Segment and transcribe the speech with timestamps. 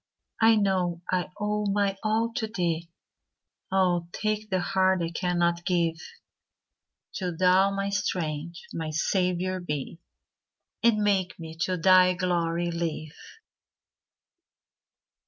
[0.41, 2.89] I know I owe my all to thee;
[3.71, 5.97] Oh, take the heart I cannot give!
[7.19, 9.99] Do Thou my strength—my Saviour be,
[10.81, 13.13] And make me to thy glory live.